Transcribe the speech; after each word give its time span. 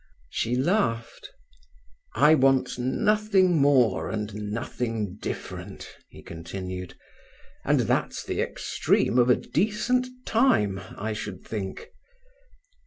She 0.31 0.55
laughed. 0.55 1.29
"I 2.15 2.33
want 2.33 2.79
nothing 2.79 3.61
more 3.61 4.09
and 4.09 4.33
nothing 4.51 5.17
different," 5.21 5.95
he 6.09 6.23
continued; 6.23 6.95
"and 7.63 7.81
that's 7.81 8.23
the 8.23 8.41
extreme 8.41 9.19
of 9.19 9.29
a 9.29 9.35
decent 9.35 10.07
time, 10.25 10.81
I 10.97 11.13
should 11.13 11.45
think." 11.45 11.91